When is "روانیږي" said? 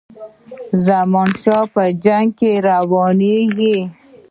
2.67-3.77